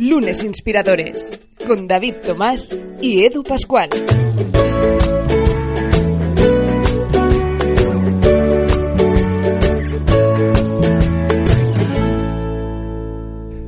[0.00, 3.90] Lunes Inspiradores con David Tomás y Edu Pascual.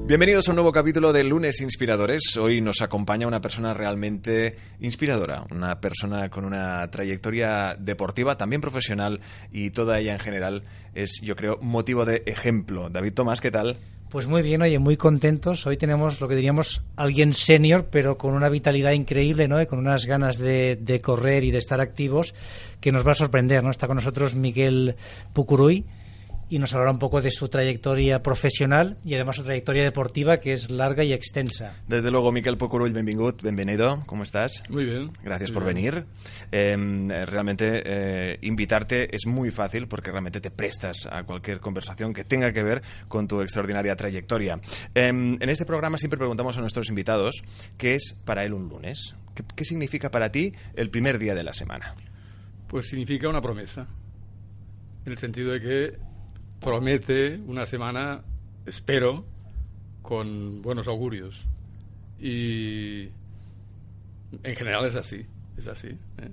[0.06, 2.36] Bienvenidos a un nuevo capítulo de Lunes Inspiradores.
[2.38, 9.20] Hoy nos acompaña una persona realmente inspiradora, una persona con una trayectoria deportiva, también profesional
[9.52, 10.64] y toda ella en general
[10.94, 12.88] es, yo creo, motivo de ejemplo.
[12.88, 13.76] David Tomás, ¿qué tal?
[14.12, 15.66] Pues muy bien, oye, muy contentos.
[15.66, 19.66] Hoy tenemos lo que diríamos alguien senior, pero con una vitalidad increíble, ¿no?
[19.66, 22.34] Con unas ganas de, de correr y de estar activos
[22.82, 23.70] que nos va a sorprender, ¿no?
[23.70, 24.96] Está con nosotros Miguel
[25.32, 25.86] Pucuruy
[26.52, 30.52] y nos hablará un poco de su trayectoria profesional y además su trayectoria deportiva que
[30.52, 31.76] es larga y extensa.
[31.88, 34.62] Desde luego, Miquel Pocurull, benvingut, bienvenido, ¿cómo estás?
[34.68, 35.12] Muy bien.
[35.22, 35.76] Gracias Muy por bien.
[35.76, 36.04] venir.
[36.52, 42.22] Eh, realmente eh, invitarte es muy fácil porque realmente te prestas a cualquier conversación que
[42.22, 44.60] tenga que ver con tu extraordinaria trayectoria.
[44.94, 47.42] Eh, en este programa siempre preguntamos a nuestros invitados
[47.78, 49.14] qué es para él un lunes.
[49.34, 51.94] ¿Qué, qué significa para ti el primer día de la semana?
[52.68, 53.86] Pues significa una promesa.
[55.06, 56.11] En el sentido de que
[56.62, 58.22] promete una semana,
[58.66, 59.24] espero,
[60.00, 61.40] con buenos augurios.
[62.20, 63.08] Y
[64.42, 65.26] en general es así,
[65.56, 65.88] es así.
[65.88, 66.30] ¿eh?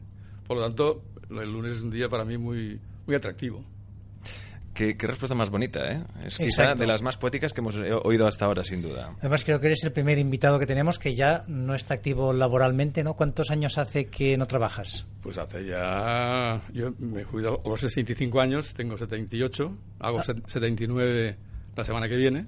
[0.48, 3.64] Por lo tanto, el lunes es un día para mí muy, muy atractivo.
[4.80, 6.02] Qué, qué respuesta más bonita, ¿eh?
[6.26, 6.80] Es quizá Exacto.
[6.84, 9.14] de las más poéticas que hemos oído hasta ahora, sin duda.
[9.20, 13.04] Además creo que eres el primer invitado que tenemos que ya no está activo laboralmente,
[13.04, 13.16] ¿no?
[13.16, 15.06] ¿Cuántos años hace que no trabajas?
[15.22, 16.62] Pues hace ya.
[16.72, 20.24] Yo me he jubilado a los 65 años, tengo 78, hago Ah.
[20.24, 21.36] set- 79
[21.76, 22.46] la semana que viene.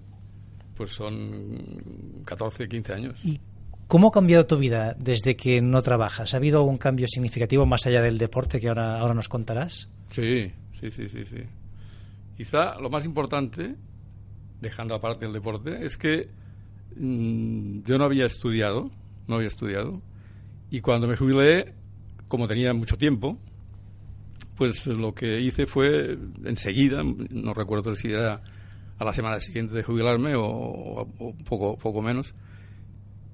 [0.78, 3.20] Pues son 14, 15 años.
[3.26, 3.42] ¿Y
[3.88, 6.34] cómo ha cambiado tu vida desde que no trabajas?
[6.34, 9.90] ¿Ha habido algún cambio significativo más allá del deporte que ahora, ahora nos contarás?
[10.12, 10.50] Sí,
[10.80, 11.44] sí, sí, sí, sí.
[12.36, 13.76] Quizá lo más importante,
[14.62, 16.30] dejando aparte el deporte, es que
[16.96, 18.92] mm, yo no había estudiado,
[19.28, 20.02] no había estudiado,
[20.70, 21.74] y cuando me jubilé,
[22.28, 23.38] como tenía mucho tiempo,
[24.56, 28.42] pues lo que hice fue enseguida, no recuerdo si era
[28.98, 31.08] a la semana siguiente de jubilarme o,
[31.44, 32.36] poco, poco menos,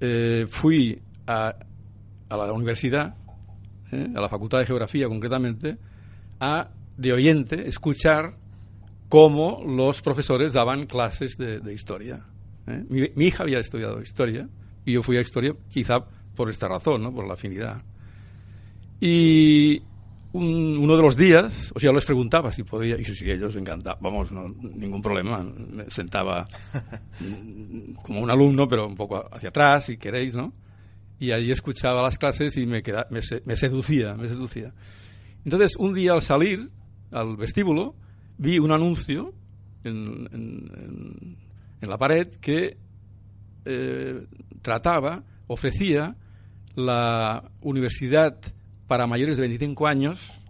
[0.00, 1.54] eh, fui a,
[2.28, 3.14] a la universidad,
[3.92, 4.08] ¿eh?
[4.14, 5.76] a la Facultad de Geografía concretamente,
[6.40, 8.34] a de oyente escuchar
[9.08, 12.24] cómo los profesores daban clases de, de historia.
[12.66, 12.84] ¿eh?
[12.88, 14.48] Mi, mi hija había estudiado historia
[14.84, 16.04] y yo fui a historia quizá
[16.34, 17.12] por esta razón, ¿no?
[17.14, 17.82] por la afinidad.
[19.00, 19.82] Y
[20.32, 23.98] un- uno de los días, o sea, les preguntaba si podía, y sí, ellos encantaban,
[24.02, 26.46] vamos, no, ningún problema, me sentaba
[28.02, 30.52] como un alumno, pero un poco hacia atrás, si queréis, ¿no?
[31.20, 34.72] Y allí escuchaba las clases y me, queda- me, me seducía, me seducía.
[35.44, 36.70] Entonces, un día al salir
[37.10, 37.94] al vestíbulo,
[38.38, 39.34] vi un anuncio
[39.84, 41.36] en,
[41.80, 42.76] la pared que
[43.64, 44.26] eh,
[44.62, 46.16] trataba, ofrecía
[46.74, 48.38] la Universidad
[48.86, 50.40] para mayores de 25 años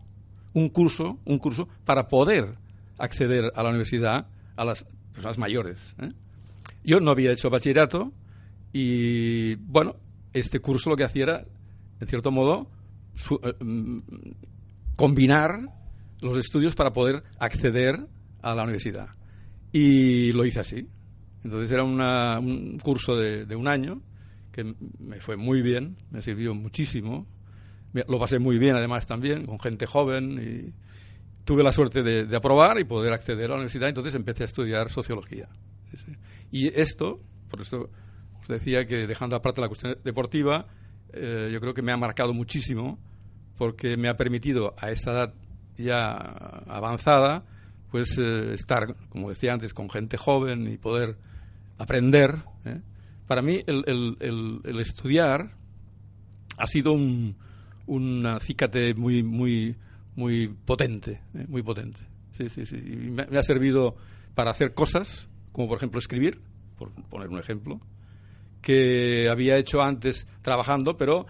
[0.55, 2.57] un curso, un curso para poder
[2.99, 4.27] acceder a la universidad
[4.57, 5.95] a las personas mayores.
[6.01, 6.13] ¿eh?
[6.85, 8.13] Yo no había hecho bachillerato
[8.73, 9.97] y, bueno,
[10.33, 11.45] este curso lo que hacía era,
[12.01, 12.69] en cierto modo,
[13.15, 13.99] su- eh, mm,
[14.97, 15.51] combinar
[16.21, 18.07] los estudios para poder acceder
[18.43, 19.09] a la universidad.
[19.73, 20.89] Y lo hice así.
[21.45, 24.03] Entonces era una- un curso de, un año
[24.53, 27.27] que me fue muy bien, me sirvió muchísimo.
[27.93, 30.73] Lo pasé muy bien además también, con gente joven y
[31.45, 34.91] tuve la suerte de, aprobar y poder acceder a la universidad, entonces empecé a estudiar
[34.91, 35.49] sociología.
[36.51, 37.89] Y esto, por eso
[38.43, 40.67] os decía que dejando aparte la cuestión deportiva,
[41.13, 42.99] eh, yo creo que me ha marcado muchísimo
[43.57, 45.35] porque me ha permitido a esta edad
[45.79, 46.11] ya
[46.67, 47.45] avanzada,
[47.91, 51.17] pues eh, estar, como decía antes, con gente joven y poder
[51.79, 52.37] aprender.
[52.65, 52.81] ¿eh?
[53.27, 55.53] Para mí el, el- el- el estudiar
[56.59, 57.37] ha sido un,
[57.87, 59.77] un acicate muy, muy,
[60.17, 61.47] muy potente, ¿eh?
[61.49, 62.01] muy potente.
[62.37, 62.77] Sí, sí, sí.
[62.77, 63.97] Y me, ha servido
[64.35, 66.41] para hacer cosas, como por ejemplo escribir,
[66.77, 67.81] por poner un ejemplo,
[68.61, 71.27] que había hecho antes trabajando, pero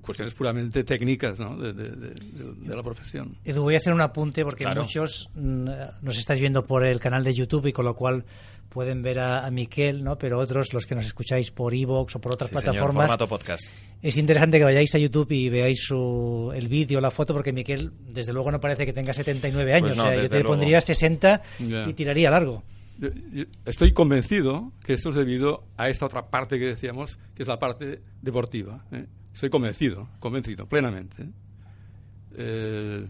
[0.00, 1.56] cuestiones puramente técnicas ¿no?
[1.56, 3.36] de, de- de- de la profesión.
[3.44, 4.82] Edu, voy a hacer un apunte porque Claro.
[4.82, 5.68] muchos mm,
[6.02, 8.24] nos estáis viendo por el canal de YouTube y con lo cual
[8.68, 10.18] pueden ver a, a Miquel, ¿no?
[10.18, 13.64] Pero otros, los que nos escucháis por Evox o por otras Sí, plataformas, podcast.
[14.02, 17.92] es interesante que vayáis a YouTube y veáis su, el vídeo, la foto, porque Miquel,
[18.08, 19.88] desde luego, no parece que tenga 79 años.
[19.88, 20.48] Pues no, o sea, yo te luego.
[20.50, 21.88] pondría 60 Ya.
[21.88, 22.62] y tiraría largo.
[22.98, 27.42] Yo- yo Estoy convencido que esto es debido a esta otra parte que decíamos, que
[27.44, 28.84] es la parte deportiva.
[28.92, 29.06] ¿eh?
[29.38, 31.28] Estoy convencido, convencido, plenamente.
[32.36, 33.06] ¿eh?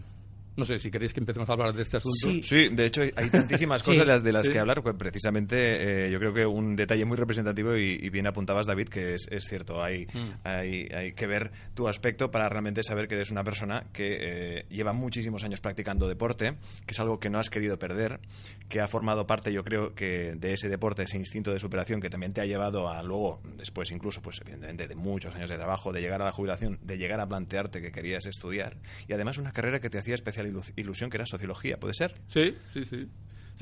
[0.59, 2.15] No sé si queréis que empecemos a hablar de este asunto.
[2.21, 2.41] Sí.
[2.43, 3.91] Sí, de hecho hay- tantísimas Sí.
[3.91, 4.51] cosas las de las Sí.
[4.53, 8.27] que hablar, pues precisamente eh, yo creo que un detalle muy representativo y, y bien
[8.27, 10.29] apuntabas David, que es, es cierto, hay, Mm.
[10.47, 14.65] hay, hay que ver tu aspecto para realmente saber que eres una persona que eh,
[14.69, 18.19] lleva muchísimos años practicando deporte, que es algo que no has querido perder,
[18.67, 22.09] que ha formado parte yo creo que de ese deporte, ese instinto de superación que
[22.09, 25.91] también te ha llevado a luego, después incluso, pues evidentemente de muchos años de trabajo,
[25.93, 28.77] de llegar a la jubilación, de llegar a plantearte que querías estudiar
[29.07, 32.13] y además una carrera que te hacía especial ilu- ilusión que era sociología, ¿puede ser?
[32.27, 33.07] Sí, sí, sí.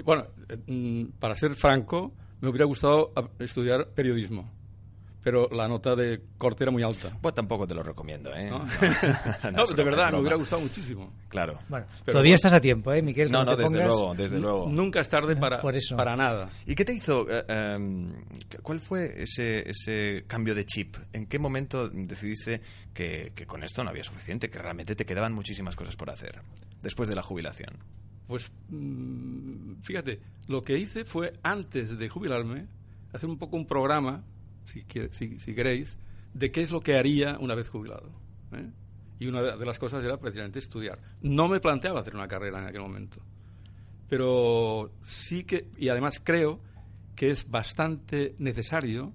[0.04, 4.52] Bueno, eh, mm, para ser franco, me hubiera gustado estudiar periodismo,
[5.28, 7.12] pero la nota de corte era muy alta.
[7.22, 8.50] Pues tampoco te lo recomiendo, ¿eh?
[8.50, 8.60] ¿no?
[8.60, 8.66] No,
[9.52, 11.12] No, es de verdad, me hubiera gustado muchísimo.
[11.28, 11.60] Claro.
[11.68, 12.36] Bueno, Pero todavía bueno.
[12.36, 13.30] estás a tiempo, ¿eh, Miquel?
[13.30, 14.70] No, no, desde pongas- luego, desde luego.
[14.70, 15.98] Nunca es tarde para, Por eso.
[15.98, 16.48] para nada.
[16.66, 17.28] ¿Y qué te hizo?
[17.30, 18.14] eh, em,
[18.64, 20.96] ¿Cuál fue ese, ese cambio de chip?
[21.12, 22.62] ¿En qué momento decidiste
[22.94, 26.40] que, que con esto no había suficiente, que realmente te quedaban muchísimas cosas por hacer
[26.82, 27.76] después de la jubilación?
[28.28, 32.68] Pues mm, fíjate, lo que hice fue antes de jubilarme
[33.12, 34.24] hacer un poco un programa,
[34.68, 34.84] si,
[35.54, 35.98] queréis,
[36.34, 38.12] de qué es lo que haría una vez jubilado.
[38.54, 38.70] ¿eh?
[39.20, 41.00] Y una de las cosas era precisamente estudiar.
[41.22, 43.22] No me planteaba hacer una carrera en aquel momento,
[44.08, 46.62] pero sí que, y además creo
[47.16, 49.14] que es bastante necesario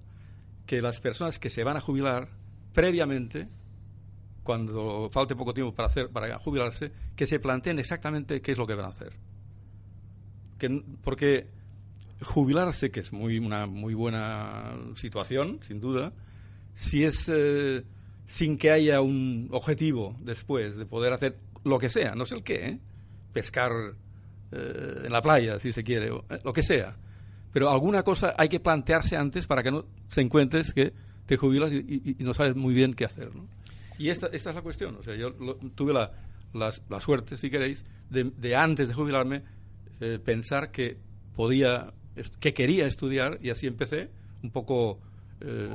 [0.65, 2.29] que las personas que se van a jubilar
[2.73, 3.47] previamente
[4.43, 8.67] cuando falte poco tiempo para hacer para jubilarse, que se planteen exactamente qué es lo
[8.67, 9.13] que van a hacer.
[10.57, 11.47] Que, porque
[12.23, 16.13] jubilarse, que es muy una muy buena situación, sin duda,
[16.73, 17.83] si es eh,
[18.25, 22.43] sin que haya un objetivo después de poder hacer lo que sea, no sé el
[22.43, 22.79] qué, ¿eh?
[23.31, 23.71] pescar
[24.51, 26.95] eh, en la playa, si se quiere, eh, lo que sea.
[27.51, 30.93] Pero alguna cosa hay que plantearse antes para que no se encuentres que
[31.25, 33.35] te jubilas y, no sabes muy bien qué hacer.
[33.35, 33.47] ¿no?
[33.99, 34.95] Y esta, esta es la cuestión.
[34.97, 35.33] O sea, yo
[35.75, 36.11] tuve la,
[36.53, 39.43] las- la suerte, si queréis, de, de antes de jubilarme
[40.25, 40.97] pensar que
[41.35, 41.93] podía,
[42.39, 44.09] que quería estudiar y así empecé
[44.43, 44.99] un poco
[45.41, 45.69] eh,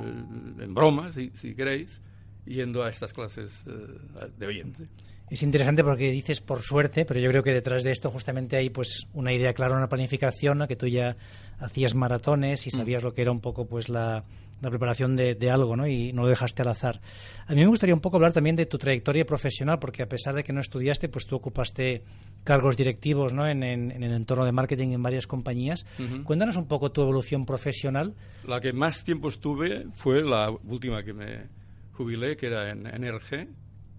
[0.60, 2.00] en broma, si, si queréis,
[2.44, 4.88] yendo a estas clases eh, de oyente.
[5.30, 8.70] Es interesante porque dices por suerte, pero yo creo que detrás de esto justamente hay
[8.70, 10.66] pues una idea clara, una planificación, ¿no?
[10.66, 11.16] que tú ya
[11.58, 14.24] hacías maratones y sabías lo que era un poco pues la,
[14.60, 15.86] la preparación de, de algo, ¿no?
[15.86, 17.00] Y no lo dejaste al azar.
[17.46, 20.34] A mí me gustaría un poco hablar también de tu trayectoria profesional, porque a pesar
[20.34, 22.02] de que no estudiaste, pues tú ocupaste
[22.48, 23.46] cargos directivos, ¿no?
[23.46, 25.84] En, en- en el entorno de marketing en varias compañías.
[25.98, 26.24] Ujú.
[26.24, 28.14] Cuéntanos un poco tu evolución profesional.
[28.46, 31.46] La que más tiempo estuve fue la última que me
[31.92, 33.48] jubilé, que era en NRG,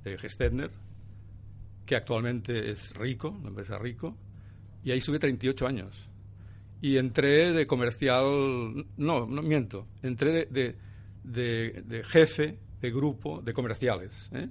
[0.04, 0.72] de Gestetner,
[1.86, 4.18] que actualmente es Rico, una empresa Rico,
[4.84, 6.08] y ahí estuve 38 años.
[6.82, 8.24] Y entré de comercial,
[8.98, 10.76] no, no miento, entré de, de,
[11.24, 14.30] de- de jefe de grupo de comerciales.
[14.34, 14.48] ¿eh?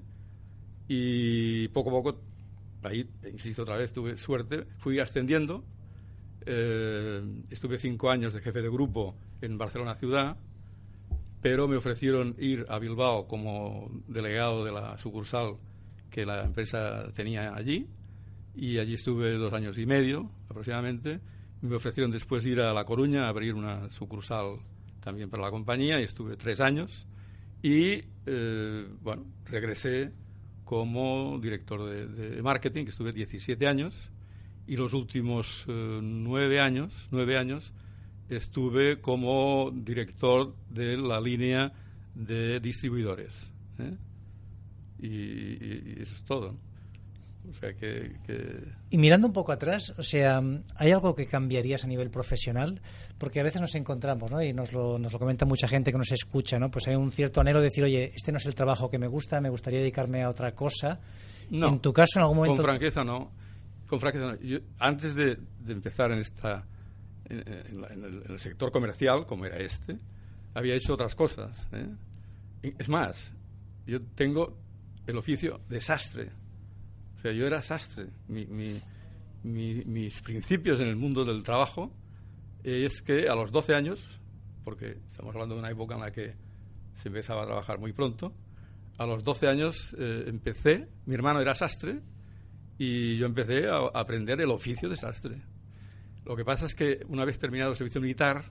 [0.88, 2.20] Y poco a poco,
[2.82, 5.64] ahí, insisto otra vez, tuve suerte, fui ascendiendo.
[6.46, 10.36] eh, estuve cinco años de jefe de grupo en Barcelona ciudad,
[11.42, 15.56] pero me ofrecieron ir a Bilbao como delegado de la sucursal
[16.11, 17.87] que la empresa tenía allí
[18.54, 21.20] y allí estuve dos años y medio aproximadamente.
[21.61, 24.56] Me ofrecieron después ir a La Coruña a abrir una sucursal
[25.00, 27.06] también para la compañía y estuve tres años
[27.62, 30.12] y eh, bueno, regresé
[30.68, 34.10] como director de, marketing, que estuve 17 años
[34.66, 37.72] y los últimos eh, nueve años, nueve años
[38.28, 41.72] estuve como director de la línea
[42.14, 43.32] de distribuidores.
[43.78, 43.96] ¿eh?
[44.98, 46.54] Y eso es todo.
[47.50, 50.43] O sea que, que- Y mirando un poco atrás, o sea,
[50.76, 52.81] ¿hay algo que cambiarías a nivel profesional?
[53.17, 54.43] Porque a veces nos encontramos, ¿no?
[54.43, 56.71] Y nos lo, nos lo comenta mucha gente que nos escucha, ¿no?
[56.71, 59.07] Pues hay un cierto anhelo de decir, oye, este no es el trabajo que me
[59.07, 61.00] gusta, me gustaría dedicarme a otra cosa.
[61.50, 61.69] No.
[61.69, 62.57] En tu caso, en algún momento...
[62.57, 63.31] Con franqueza no.
[63.87, 64.40] Con franqueza no.
[64.40, 66.64] Yo, antes de, de empezar en esta
[67.31, 69.99] en, en la- en el, en el sector comercial, como era este,
[70.55, 71.67] había hecho otras cosas.
[71.73, 71.87] ¿eh?
[72.78, 73.33] Es más,
[73.87, 74.57] yo tengo
[75.07, 76.31] el oficio de sastre.
[77.18, 78.06] O sea, yo era sastre.
[78.28, 78.80] Mi- mi-
[79.42, 81.92] mi- mis principios en el mundo del trabajo
[82.64, 84.20] es que a los 12 años,
[84.64, 86.34] porque estamos hablando de una época en la que
[86.94, 88.32] se empezaba a trabajar muy pronto,
[88.98, 92.00] a los 12 años eh, empecé, mi hermano era sastre
[92.78, 95.42] y yo empecé a, a aprender el oficio de sastre.
[96.25, 98.44] Lo que pasa es que una vez terminado el servicio militar,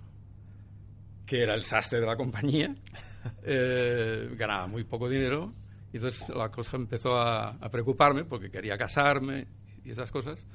[1.26, 2.74] que era el sastre de la compañía,
[3.44, 5.54] eh, ganaba muy poco dinero
[5.94, 9.48] y entonces la cosa empezó a, a preocuparme porque quería casarme
[9.84, 10.46] y esas cosas.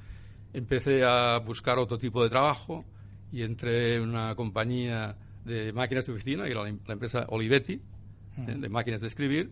[0.53, 2.85] Empecé a buscar otro tipo de trabajo
[3.33, 7.75] y entré en una compañía de máquinas de oficina, que era la, la empresa Olivetti,
[7.75, 9.51] eh, de máquinas de escribir.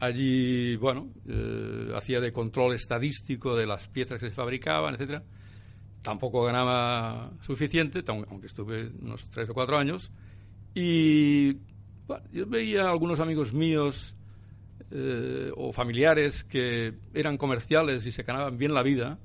[0.00, 5.22] Allí, bueno, eh, hacía de control estadístico de las piezas que se fabricaban, etcétera.
[6.02, 10.10] Tampoco ganaba suficiente, aunque estuve unos tres o cuatro años.
[10.74, 11.54] Y
[12.06, 14.13] bueno, yo veía a algunos amigos míos
[14.96, 19.18] eh, o familiares que eran comerciales y se ganaban bien la vida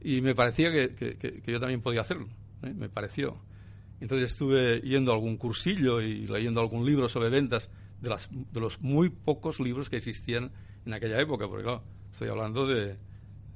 [0.00, 2.26] y me parecía que, yo también podía hacerlo,
[2.64, 2.74] ¿eh?
[2.74, 3.40] me pareció.
[4.00, 8.10] Entonces estuve yendo a algún cursillo y leyendo algún libro sobre ventas de,
[8.60, 10.50] los muy pocos libros que existían
[10.84, 12.96] en aquella época, porque claro, estoy hablando de,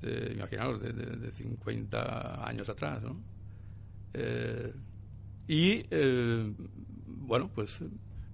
[0.00, 3.02] de imaginaos, de, de- de 50 años atrás.
[4.14, 4.72] Eh,
[5.48, 5.82] y
[7.06, 7.80] bueno, pues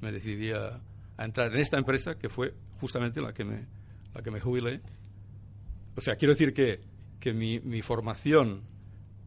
[0.02, 0.78] me decidí a
[1.18, 3.66] entrar en esta empresa que fue justamente la que me,
[4.14, 4.80] la que me jubilé.
[5.96, 6.80] O sea, quiero decir que,
[7.20, 8.62] que mi, mi formación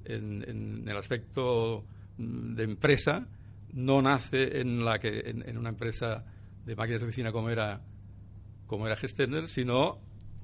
[0.05, 1.85] en, en el aspecto
[2.17, 3.27] mm, de empresa
[3.73, 6.25] no nace en, la que, en, una empresa
[6.65, 7.81] de máquinas de oficina como era,
[8.67, 9.99] como era Gestender, sino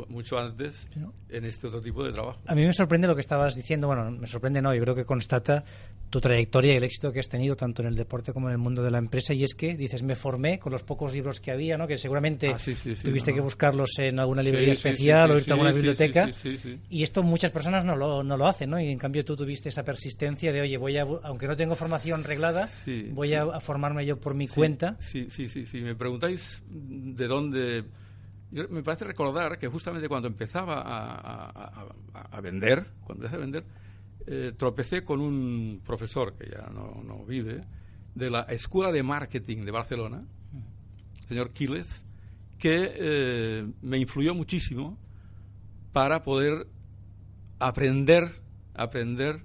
[0.10, 0.88] mucho antes
[1.30, 2.39] en este otro tipo de trabajo.
[2.46, 5.06] A mí me sorprende lo que estabas diciendo, bueno, me sorprende no, yo creo que
[5.06, 5.63] constata
[6.10, 8.58] tu trayectoria y el éxito que has tenido tanto en el deporte como en el
[8.58, 11.51] mundo de la empresa y es que dices, me formé con los pocos libros que
[11.51, 11.88] había, ¿no?
[11.88, 15.38] Que seguramente Ah, sí, sí, sí, tuviste no, que buscarlos en alguna librería especial o
[15.38, 16.30] irte a alguna biblioteca
[16.89, 18.80] y esto muchas personas no lo, no lo hacen, ¿no?
[18.80, 22.24] Y en cambio tú tuviste esa persistencia de, oye, voy a, aunque no tengo formación
[22.24, 22.70] reglada,
[23.12, 23.34] voy.
[23.34, 24.96] A, formarme yo por mi cuenta.
[25.00, 25.82] Sí, sí, sí, sí.
[25.82, 27.84] Me preguntáis de dónde...
[28.51, 33.66] yo- me parece recordar que justamente cuando empezaba a, vender, cuando empecé a vender,
[34.25, 37.63] eh, tropecé con un profesor que ya no, vive,
[38.16, 40.25] de la Escuela de Marketing de Barcelona,
[41.27, 42.04] señor Quílez,
[42.58, 44.98] que eh, me influyó muchísimo
[45.94, 46.68] para poder
[47.60, 48.42] aprender,
[48.74, 49.42] aprender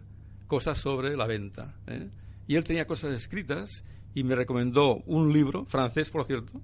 [0.46, 1.74] cosas sobre la venta.
[1.86, 2.08] ¿eh?
[2.46, 6.60] Y él tenía cosas escritas y me recomendó un libro, francés por cierto,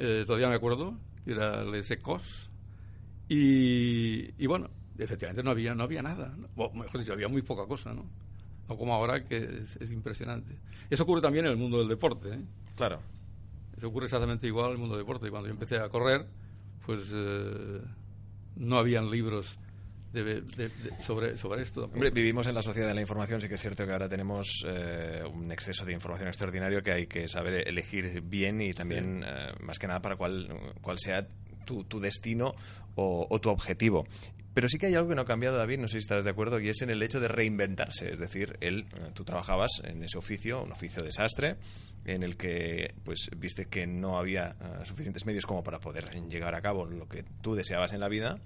[0.00, 0.24] ¿eh?
[0.26, 2.50] Todavía me acuerdo, que era Les Ecos,
[3.28, 6.48] y, y bueno, efectivamente no había, no había nada, ¿no?
[6.56, 8.04] o mejor dicho, había muy poca cosa, ¿no?
[8.68, 10.56] No como ahora que es, es impresionante.
[10.88, 12.40] Eso ocurre también en el mundo del deporte, ¿eh?
[12.76, 13.00] Claro.
[13.76, 15.30] Eso ocurre exactamente igual en el mundo del deporte.
[15.30, 16.26] Cuando yo empecé a correr,
[16.84, 17.80] pues eh,
[18.56, 19.58] no habían libros
[20.12, 21.84] de- de- de- sobre, sobre esto.
[21.84, 24.64] Hombre, vivimos en la sociedad de la información, sí que es cierto que ahora tenemos
[24.66, 29.52] eh, un exceso de información extraordinario que hay que saber elegir bien y también, eh,
[29.60, 30.48] más que nada, para cuál,
[30.80, 31.26] cuál sea
[31.64, 32.54] tu, tu destino
[32.96, 34.06] o, o tu objetivo.
[34.52, 36.30] Pero sí que hay algo que no ha cambiado, David, no sé si estarás de
[36.30, 38.12] acuerdo, y es en el hecho de reinventarse.
[38.12, 41.54] Es decir, él, eh, tú trabajabas en ese oficio, un oficio de sastre,
[42.04, 46.56] en el que pues viste que no había eh, suficientes medios como para poder llegar
[46.56, 48.38] a cabo lo que tú deseabas en la vida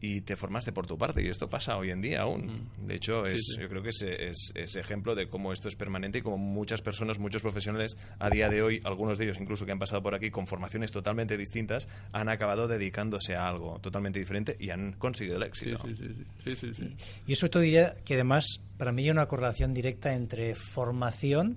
[0.00, 3.26] y te formaste por tu parte y esto pasa hoy en día aún de hecho
[3.26, 3.60] es, sí.
[3.60, 6.80] yo creo que es, es, es ejemplo de cómo esto es permanente y cómo muchas
[6.80, 10.14] personas muchos profesionales a día de hoy algunos de ellos incluso que han pasado por
[10.14, 15.36] aquí con formaciones totalmente distintas han acabado dedicándose a algo totalmente diferente y han conseguido
[15.36, 16.14] el Sí, éxito sí, sí,
[16.44, 16.96] sí, sí, sí, sí.
[17.26, 21.56] Y sobre todo diría que además para mí hay una correlación directa entre formación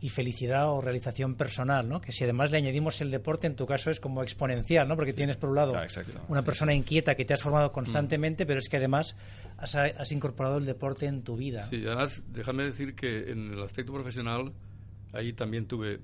[0.00, 2.00] y felicidad o realización personal, ¿no?
[2.00, 4.94] Que si además le añadimos el deporte, en tu caso es como exponencial, ¿no?
[4.94, 6.20] Porque tienes por un lado Claro, exacto.
[6.28, 9.16] una persona inquieta que te has formado constantemente, pero es que además
[9.56, 11.68] has, has incorporado el deporte en tu vida.
[11.70, 14.52] Sí, además, déjame decir que en el aspecto profesional,
[15.12, 16.00] ahí también tuve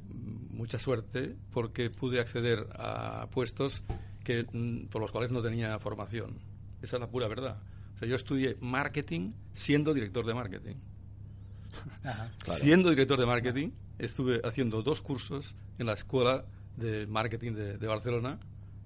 [0.51, 3.85] mucha suerte porque pude acceder a puestos
[4.25, 6.39] que, mm, por los cuales no tenía formación.
[6.83, 7.59] Esa es la pura verdad.
[7.95, 10.75] O sea, yo estudié marketing siendo director de marketing.
[12.03, 12.33] Ajá.
[12.59, 16.45] Siendo director de marketing, estuve haciendo dos cursos en la escuela
[16.77, 18.39] de marketing de, de Barcelona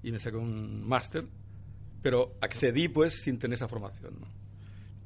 [0.02, 1.24] y me saqué un máster,
[2.02, 4.14] pero accedí pues sin tener esa formación.
[4.20, 4.26] ¿no?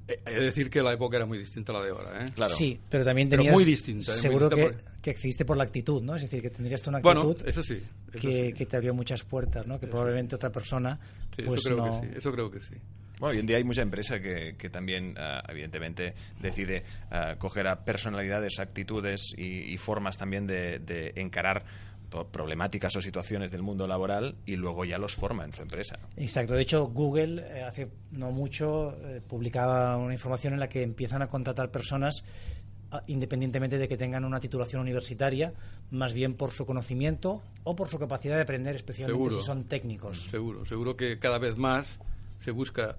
[0.09, 2.25] He de decir que la época era muy distinta a la de ahora.
[2.25, 2.29] ¿eh?
[2.35, 2.55] Claro.
[2.55, 4.15] Sí, pero también Pero tenías muy distinta, ¿eh?
[4.15, 6.17] Muy seguro que, que accediste por la actitud, ¿no?
[6.17, 7.75] Es decir, que tendrías tú una Bueno, actitud eso sí.
[8.13, 8.53] Eso que, sí.
[8.53, 9.79] que te abrió muchas puertas, ¿no?
[9.79, 10.99] Que Eso probablemente otra persona
[11.37, 12.01] Sí, pues eso creo no...
[12.01, 12.13] que sí.
[12.19, 12.75] Eso creo que sí.
[13.23, 17.69] Bueno, hoy en día hay mucha empresa que, que también, ah, evidentemente, decide ah, coger
[17.69, 21.65] a personalidades, actitudes y, y formas también de, de encarar
[22.33, 26.01] problemáticas o situaciones del mundo laboral y luego ya los forma en su empresa.
[26.17, 26.55] Exacto.
[26.55, 31.23] De hecho, Google eh, hace no mucho eh, publicaba una información en la que empiezan
[31.23, 32.25] a contratar personas
[33.07, 35.55] independientemente de que tengan una titulación universitaria,
[35.93, 40.23] más bien por su conocimiento o por su capacidad de aprender, especialmente si son técnicos.
[40.23, 42.01] Seguro, seguro que cada vez más
[42.43, 42.99] se busca,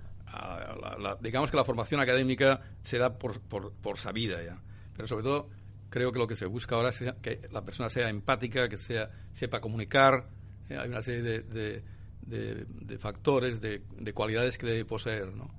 [1.22, 4.62] digamos que la formación académica se da por, por, sabida ya,
[4.96, 5.50] pero sobre todo
[5.90, 9.10] creo que lo que se busca ahora es que la persona sea empática, que sea
[9.32, 10.28] sepa comunicar,
[10.70, 11.84] eh, hay una serie de,
[12.26, 13.82] de, factores, de,
[14.14, 15.54] cualidades que debe poseer, ¿no?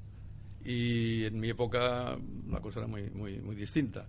[0.65, 2.17] Y en mi época
[2.49, 4.09] la cosa era muy, muy, muy distinta.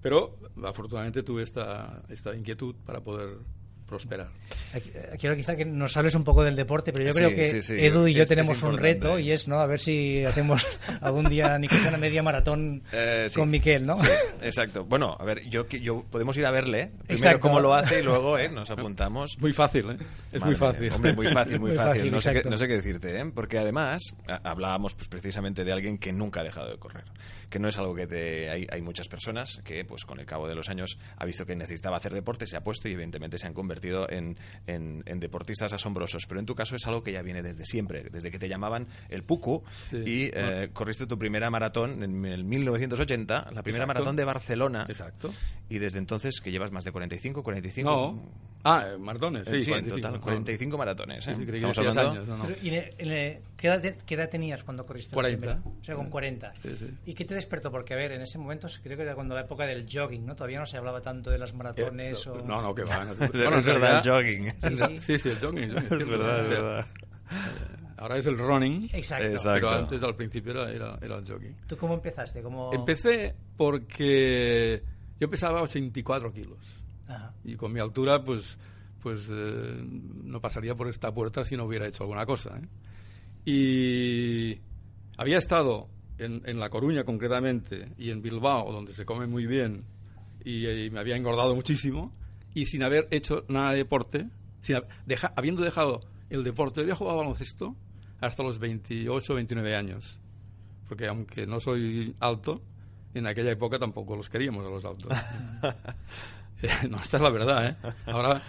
[0.00, 3.36] Pero afortunadamente tuve esta, esta inquietud para poder
[3.90, 4.28] prosperar.
[5.18, 8.14] Quiero quizá que nos hables un poco del deporte, pero yo creo que Edu y
[8.14, 10.66] yo tenemos un reto y es no a ver si hacemos
[11.00, 13.96] algún día ni que sea una media maratón eh, con Miquel, ¿no?
[14.40, 14.84] exacto.
[14.84, 18.38] Bueno, a ver, yo, yo podemos ir a verle primero cómo lo hace y luego
[18.38, 18.48] ¿eh?
[18.48, 19.36] nos apuntamos.
[19.38, 19.96] Muy fácil, ¿eh?
[20.32, 20.92] Es muy fácil.
[20.92, 22.10] Hombre, muy fácil, muy, fácil.
[22.10, 23.32] no, sé qué, no, sé qué, decirte, ¿eh?
[23.34, 27.04] Porque además hablábamos pues, precisamente de alguien que nunca ha dejado de correr,
[27.48, 30.46] que no es algo que te, hay, hay muchas personas que pues con el cabo
[30.46, 33.46] de los años ha visto que necesitaba hacer deporte, se ha puesto y evidentemente se
[33.46, 37.42] han convertido en, en, deportistas asombrosos, pero en tu caso es algo que ya viene
[37.42, 42.24] desde siempre, desde que te llamaban el Pucu y eh, corriste tu primera maratón en
[42.24, 44.86] el 1980, la primera maratón de Barcelona.
[44.88, 45.32] Exacto.
[45.68, 47.90] Y desde entonces que llevas más de 45, 45.
[47.90, 48.50] No.
[48.62, 51.26] Ah, eh, maratones, sí, sí 45, total, 45 maratones.
[51.26, 51.32] ¿eh?
[51.32, 52.10] Estamos hablando...
[52.10, 52.28] años.
[52.28, 52.44] No, no.
[52.62, 52.70] ¿y
[53.56, 53.68] ¿qué,
[54.14, 55.46] edad, tenías cuando corriste 40.
[55.46, 56.52] La o sea, con 40.
[57.06, 57.70] ¿Y qué te despertó?
[57.70, 60.36] Porque, a ver, en ese momento creo que era cuando la época del jogging, ¿no?
[60.36, 62.26] Todavía no se hablaba tanto de las maratones.
[62.26, 62.42] Eh, o...
[62.42, 63.04] No, no, que va.
[63.32, 64.52] bueno, es verdad, el jogging.
[65.00, 65.76] Sí, sí, el jogging.
[65.76, 66.86] es verdad, es verdad.
[67.96, 68.90] Ahora es el running.
[68.92, 69.50] Exacto.
[69.54, 71.56] Pero antes, al principio, era, era, el jogging.
[71.66, 72.42] ¿Tú cómo empezaste?
[72.42, 72.70] ¿Cómo...
[72.72, 74.82] Empecé porque
[75.18, 76.79] yo pesaba 84 kilos.
[77.10, 77.34] Ajá.
[77.44, 78.58] Y con mi altura, pues,
[79.02, 79.82] pues eh,
[80.24, 82.58] no pasaría por esta puerta si no hubiera hecho alguna cosa.
[82.58, 82.68] ¿eh?
[83.44, 84.60] Y
[85.16, 85.88] había estado
[86.18, 89.84] en, en, La Coruña concretamente y en Bilbao, donde se come muy bien,
[90.44, 92.14] y, y me había engordado muchísimo,
[92.54, 94.28] y sin haber hecho nada de deporte,
[95.36, 97.76] habiendo dejado el deporte, había jugado baloncesto
[98.20, 100.18] hasta los 28 29 años.
[100.88, 102.62] Porque aunque no soy alto,
[103.14, 105.12] en aquella época tampoco los queríamos a los altos.
[106.90, 107.76] no, esta es la verdad, ¿eh?
[108.06, 108.42] Ahora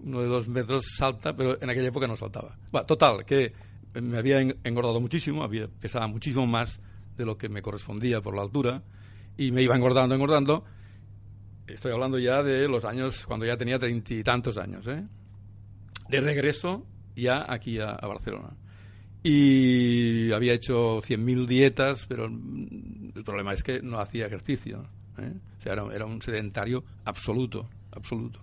[0.00, 2.56] uno de dos metros salta, pero en aquella época no saltaba.
[2.86, 3.52] Total, que
[4.00, 6.80] me había engordado muchísimo, había, pesaba muchísimo más
[7.16, 8.82] de lo que me correspondía por la altura,
[9.36, 10.64] y me iba engordando, engordando.
[11.66, 15.04] Estoy hablando ya de los años cuando ya tenía treinta y tantos años, ¿eh?
[16.08, 18.56] de regreso ya aquí a, Barcelona.
[19.22, 24.88] Y había hecho 100.000 dietas, pero el problema es que no hacía ejercicio.
[25.18, 25.32] ¿Eh?
[25.58, 28.40] O sea, era, un sedentario absoluto, absoluto.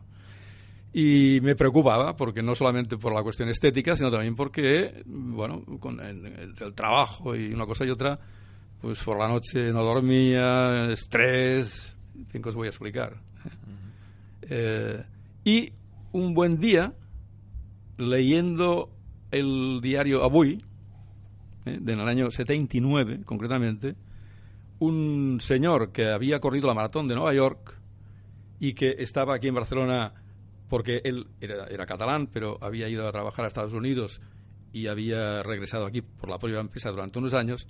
[0.94, 6.00] Y me preocupaba, porque no solamente por la cuestión estética, sino también porque, bueno, con
[6.00, 8.20] el, trabajo y una cosa y otra,
[8.80, 13.14] pues por la noche no dormía, estrés, en fin, que os voy a explicar.
[13.14, 13.50] ¿eh?
[14.50, 15.04] Eh,
[15.46, 15.72] y
[16.12, 16.94] un buen día,
[17.98, 18.90] leyendo
[19.32, 20.64] el diario Abuy,
[21.66, 21.80] ¿eh?
[21.86, 23.96] en el año 79 concretamente,
[24.84, 27.78] un señor que había corrido la maratón de Nueva York
[28.60, 30.14] y que estaba aquí en Barcelona
[30.68, 34.22] porque él era, catalán, pero había ido a trabajar a Estados Unidos
[34.74, 37.68] y había regresado aquí por la propia empresa durante unos años,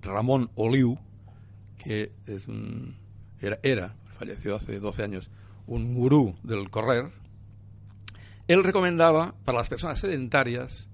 [0.00, 0.96] Ramón Oliu,
[1.78, 2.98] que es un,
[3.40, 5.30] era, era, falleció hace 12 años,
[5.66, 7.10] un gurú del correr,
[8.46, 10.88] él recomendaba para las personas sedentarias,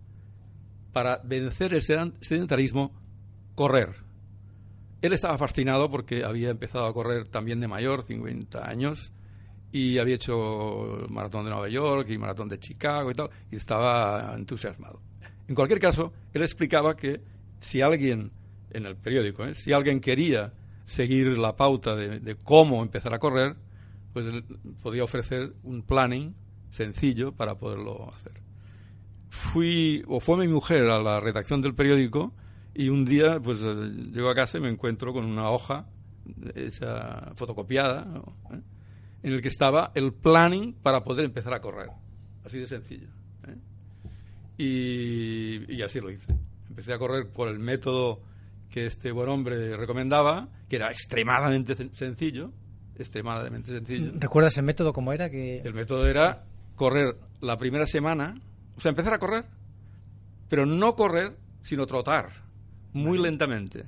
[0.92, 2.92] para vencer el sedentarismo,
[3.56, 4.09] correr.
[5.02, 9.12] Él estaba fascinado porque había empezado a correr también de mayor, 50 años,
[9.72, 14.34] y había hecho maratón de Nueva York y maratón de Chicago y tal, y estaba
[14.36, 15.00] entusiasmado.
[15.48, 17.20] En cualquier caso, él explicaba que
[17.60, 18.32] si alguien,
[18.70, 19.54] en el periódico, ¿eh?
[19.54, 20.52] si alguien quería
[20.86, 23.56] seguir la pauta de, cómo empezar a correr,
[24.12, 24.26] pues
[24.82, 26.34] podía ofrecer un planning
[26.70, 28.32] sencillo para poderlo hacer.
[29.28, 32.32] Fui, o fue mi mujer a la redacción del periódico
[32.74, 33.74] y un día pues eh,
[34.12, 35.86] llego a casa y me encuentro con una hoja
[36.54, 38.60] esa fotocopiada ¿Eh?
[39.22, 41.88] en el que estaba el planning para poder empezar a correr
[42.44, 43.08] así de sencillo
[43.48, 43.56] ¿eh?
[44.58, 46.34] y, y, así lo hice
[46.68, 48.20] empecé a correr por el método
[48.70, 52.52] que este buen hombre recomendaba que era extremadamente sencillo
[52.96, 55.30] extremadamente sencillo ¿recuerdas el método cómo era?
[55.30, 56.44] que el método era
[56.80, 58.40] correr la primera semana,
[58.74, 59.44] o sea, empezar a correr,
[60.48, 62.30] pero no correr, sino trotar,
[62.92, 63.86] muy lentamente.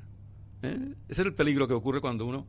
[0.62, 0.94] ¿eh?
[1.08, 2.46] Ese es el peligro que ocurre cuando uno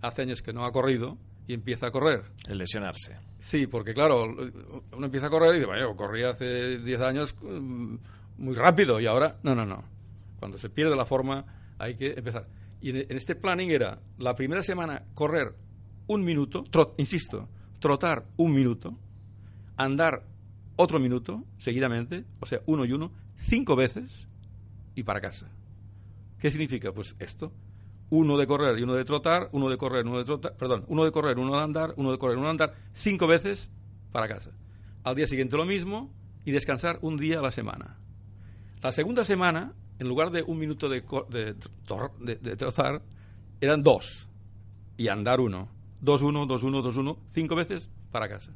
[0.00, 2.24] hace años que no ha corrido y empieza a correr.
[2.48, 3.16] El lesionarse.
[3.40, 7.34] Sí, porque claro, uno empieza a correr y dice, bueno, yo corrí hace 10 años
[7.40, 7.96] mm,
[8.38, 9.84] muy rápido y ahora, no, no, no.
[10.38, 11.44] Cuando se pierde la forma
[11.78, 12.48] hay que empezar.
[12.80, 15.54] Y en este planning era la primera semana correr
[16.08, 17.48] un minuto, trot, insisto,
[17.80, 18.96] trotar un minuto,
[19.76, 20.24] andar
[20.76, 24.28] otro minuto seguidamente, o sea, uno y uno, cinco veces
[24.94, 25.48] y para casa.
[26.46, 26.92] ¿Qué significa?
[26.92, 27.52] Pues esto.
[28.08, 31.04] Uno de correr y uno de trotar, uno de correr, uno de trotar, perdón, uno
[31.04, 33.68] de correr, uno de andar, uno de correr, uno de andar, cinco veces
[34.12, 34.52] para casa.
[35.02, 37.98] Al día siguiente lo mismo y descansar un día a la semana.
[38.80, 41.56] La segunda semana, en lugar de un minuto de, de,
[42.36, 43.02] de, trozar,
[43.60, 44.28] eran dos
[44.96, 45.68] y andar uno.
[46.00, 48.54] Dos, uno, dos, uno, dos, uno, cinco veces para casa.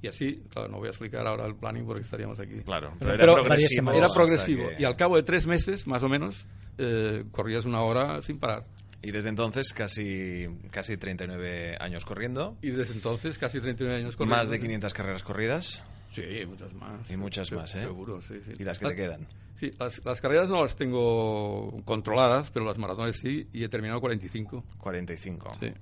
[0.00, 2.60] Y así, claro, no voy a explicar ahora el planning porque estaríamos aquí.
[2.64, 3.92] Claro, pero, era progresivo.
[3.92, 4.68] Era progresivo.
[4.68, 4.82] Que...
[4.82, 6.46] Y al cabo de tres meses, más o menos,
[6.78, 8.64] eh, corrías una hora sin parar.
[9.02, 12.56] Y desde entonces casi, casi 39 años corriendo.
[12.62, 14.36] Y desde entonces casi 39 años corriendo.
[14.36, 15.82] Más de 500 carreras corridas.
[16.10, 17.10] Sí, muchas más.
[17.10, 17.82] Y muchas más, ¿eh?
[17.82, 18.54] Seguro, sí, sí.
[18.58, 19.26] ¿Y las que las, te quedan?
[19.54, 24.00] Sí, las, las, carreras no las tengo controladas, pero las maratones sí, y he terminado
[24.00, 24.64] 45.
[24.78, 25.56] 45.
[25.60, 25.72] Sí.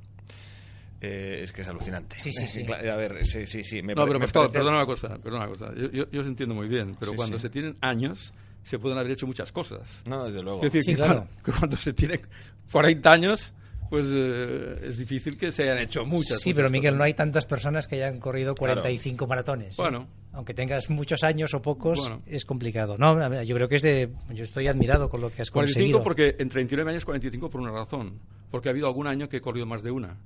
[1.00, 2.16] Eh, es que es alucinante.
[2.18, 2.64] Sí, sí, sí.
[2.72, 3.82] A ver, sí, sí, sí.
[3.82, 4.59] Me no, pero me Pascal, parece...
[4.59, 5.74] perdona una cosa, perdona una cosa.
[5.74, 7.42] Yo, yo, yo os entiendo muy bien, pero Sí, cuando sí.
[7.42, 8.32] se tienen años,
[8.64, 9.82] se pueden haber hecho muchas cosas.
[10.06, 10.64] No, desde luego.
[10.64, 11.14] Es decir, Sí, que, claro.
[11.26, 12.20] cuando, que cuando se tienen
[12.72, 13.52] 40 años,
[13.90, 16.40] pues eh, es difícil que se hayan hecho muchas.
[16.40, 16.98] Sí, muchas pero Miguel, cosas.
[16.98, 19.78] no hay tantas personas que hayan corrido 45 maratones.
[19.78, 19.82] ¿eh?
[19.82, 20.09] Bueno.
[20.32, 22.22] Aunque tengas muchos años o pocos, Bueno.
[22.26, 22.96] es complicado.
[22.98, 24.11] No, yo creo que es de.
[24.35, 26.02] Yo estoy admirado con lo que has 45 conseguido.
[26.02, 28.18] porque en 39 años 45 por una razón.
[28.50, 30.18] Porque ha habido algún año que he corrido más de una.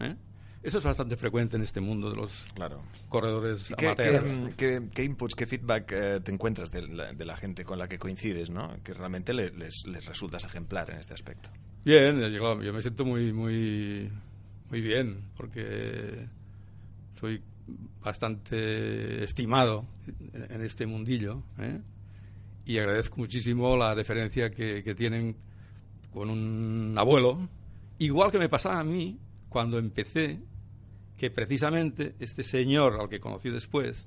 [0.00, 0.14] ¿Eh?
[0.62, 2.82] Eso es bastante frecuente en este mundo de los Claro.
[3.08, 7.36] corredores ¿Qué, qué, qué- qué inputs, qué feedback eh, te encuentras de la, de la
[7.36, 8.82] gente con la que coincides, ¿no?
[8.82, 11.50] Que realmente le- les, les resultas ejemplar en este aspecto.
[11.84, 14.10] Bien, yo, me siento muy, muy,
[14.70, 16.26] muy bien porque
[17.14, 17.40] soy
[18.02, 19.84] bastante estimado
[20.32, 21.80] en, en este mundillo ¿eh?
[22.64, 25.36] y agradezco muchísimo la deferencia que, que tienen
[26.12, 27.48] con un abuelo,
[27.98, 30.40] igual que me pasaba a mí cuando empecé,
[31.16, 34.06] que precisamente este señor al que conocí después,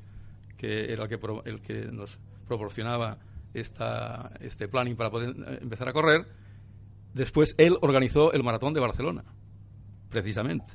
[0.57, 3.17] que era el que, el que nos proporcionaba
[3.53, 6.27] esta, este planning para poder eh, empezar a correr,
[7.13, 9.23] Después él organizó el maratón de Barcelona,
[10.09, 10.71] precisamente.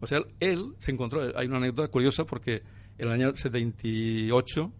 [0.00, 2.62] O sea, él, se encontró, hay una anécdota curiosa porque
[2.98, 4.72] en el año 78,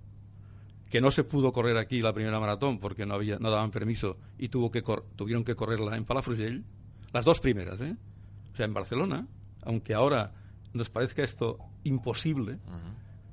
[0.91, 4.17] que no se pudo correr aquí la primera maratón porque no había no daban permiso
[4.39, 4.83] y tuvo que
[5.15, 6.65] tuvieron que correrla en Palafrugell,
[7.13, 7.97] las dos primeras, ¿eh?
[8.53, 9.27] O sea, en Barcelona,
[9.63, 10.33] aunque ahora
[10.73, 12.59] nos parezca esto imposible,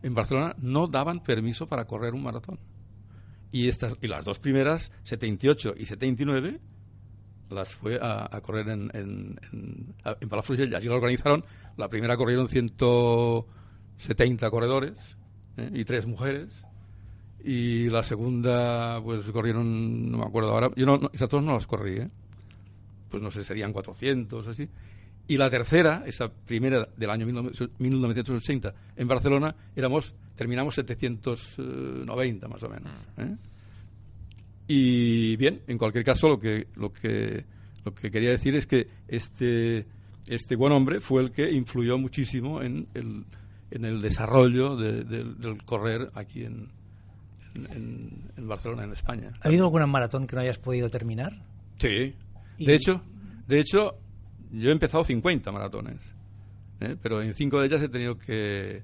[0.04, 2.60] en Barcelona no daban permiso para correr un maratón.
[3.52, 6.60] Y, estas, y las dos primeras, 78 y 79,
[7.50, 10.76] las fue a, a correr en, en, en, en Palafrugell.
[10.76, 11.46] Allí lo organizaron.
[11.78, 14.94] La primera corrieron 170 corredores
[15.58, 15.70] ¿eh?
[15.74, 16.50] y tres mujeres.
[17.44, 20.70] Y la segunda, pues corrieron, no me acuerdo ahora.
[20.76, 22.10] Yo no, no, esas dos no las corrí, ¿eh?
[23.10, 24.68] Pues no sé, serían 400, así.
[25.28, 32.70] Y la tercera, esa primera del año 1980 en Barcelona, éramos, terminamos 790 más o
[32.70, 32.92] menos.
[33.18, 33.36] ¿eh?
[34.68, 37.46] Y bien, en cualquier caso, lo que, lo que,
[37.86, 39.86] lo que quería decir es que este,
[40.28, 43.26] este buen hombre fue el que influyó muchísimo en el,
[43.72, 46.70] en el desarrollo de- del- del correr aquí en,
[47.56, 49.32] en, en- Barcelona, en España.
[49.42, 51.42] ¿Ha habido alguna maratón que no hayas podido terminar?
[51.76, 52.13] Sí.
[52.58, 53.02] Y- De hecho,
[53.48, 53.98] de hecho,
[54.52, 55.98] yo he empezado 50 maratones,
[56.82, 56.96] ¿eh?
[57.02, 58.84] pero en cinco de ellas he tenido que,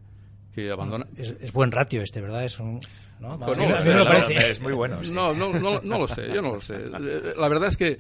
[0.53, 1.07] que abandonar.
[1.15, 2.43] Es, es buen ratio este, ¿verdad?
[2.45, 2.79] Es un,
[3.19, 3.39] ¿no?
[3.39, 4.51] Pues parece.
[4.51, 5.03] es muy bueno.
[5.03, 5.13] sí.
[5.13, 6.75] No, no, no, no lo sé, yo no lo sé.
[6.75, 7.99] Eh, La verdad es que,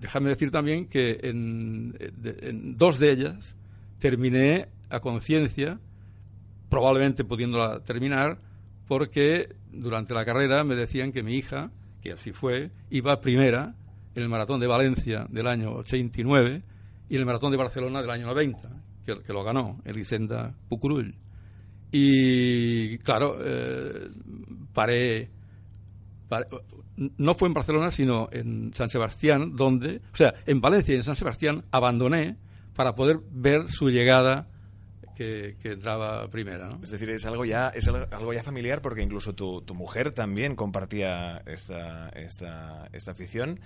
[0.00, 3.56] déjame decir también que en, en dos de ellas
[3.98, 5.78] terminé a conciencia,
[6.68, 8.38] probablemente pudiéndola terminar,
[8.86, 11.70] porque durante la carrera me decían que mi hija,
[12.02, 13.74] que así fue, iba primera
[14.14, 16.62] en el maratón de Valencia del año 89
[17.08, 18.70] y el maratón de Barcelona del año 90,
[19.04, 21.14] que, que lo ganó Elisenda Pucurull.
[21.96, 24.08] Y claro, eh,
[24.72, 25.30] paré,
[27.16, 30.00] No fue en Barcelona, sino en San Sebastián, donde.
[30.12, 32.36] O sea, en Valencia y en San Sebastián abandoné
[32.74, 34.48] para poder ver su llegada
[35.14, 36.68] que, que entraba primera.
[36.82, 40.56] Es decir, es algo ya, es algo ya familiar porque incluso tu, tu mujer también
[40.56, 43.60] compartía esta, esta, esta afición.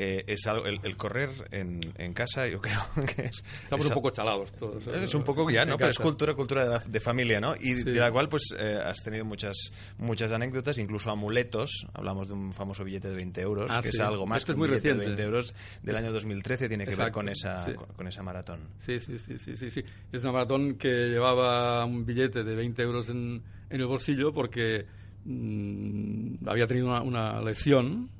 [0.00, 2.80] Eh, es algo, el, el correr en, en casa, yo creo
[3.16, 3.42] que es.
[3.64, 4.86] Estamos es un poco chalados todos.
[4.86, 5.02] ¿eh?
[5.02, 5.76] Es un poco ya, ¿no?
[5.76, 7.54] Pero es cultura, cultura de, la- de familia, ¿no?
[7.56, 7.82] Y Sí.
[7.84, 9.56] de la cual, pues, eh, has tenido muchas
[9.98, 11.84] muchas anécdotas, incluso amuletos.
[11.94, 14.52] Hablamos de un famoso billete de 20 euros, Ah, que es algo más Este que
[14.52, 15.16] es un muy billete de reciente.
[15.16, 16.68] 20 euros del año 2013.
[16.68, 17.72] Tiene que ver con esa, sí.
[17.74, 18.60] con, con esa maratón.
[18.78, 19.82] Sí, sí, sí, sí, sí, sí.
[20.12, 24.86] Es una maratón que llevaba un billete de 20 euros en, en el bolsillo porque
[25.24, 28.10] mm, había tenido una, una lesión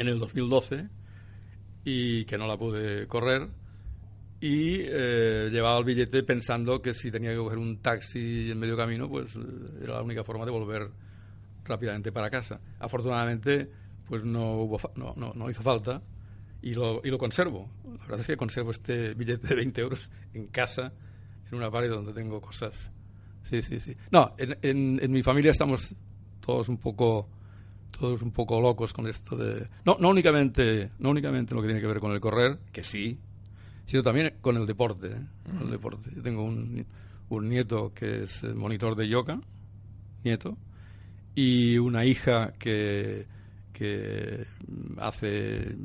[0.00, 0.88] en el 2012
[1.84, 3.48] y que no la pude correr
[4.40, 8.78] y eh, llevaba el billete pensando que si tenía que coger un taxi en medio
[8.78, 9.40] camino, pues eh,
[9.82, 10.88] era la única forma de volver
[11.64, 12.58] rápidamente para casa.
[12.78, 13.70] Afortunadamente,
[14.06, 16.02] pues no, hubo no, no, no, hizo falta
[16.62, 17.70] y lo, y lo conservo.
[17.84, 20.94] La verdad es que conservo este billete de 20 euros en casa,
[21.50, 22.90] en una pared donde tengo cosas.
[23.42, 23.94] Sí, sí, sí.
[24.10, 25.94] No, en, en, en mi familia estamos
[26.40, 27.28] todos un poco
[27.90, 31.80] todos un poco locos con esto de no no únicamente no únicamente lo que tiene
[31.80, 33.18] que ver con el correr que sí
[33.86, 35.26] sino también con el deporte ¿eh?
[35.60, 36.86] el deporte yo tengo un,
[37.28, 39.40] un nieto que es monitor de yoga
[40.24, 40.56] nieto
[41.34, 43.26] y una hija que
[43.72, 44.46] que
[44.98, 45.76] hace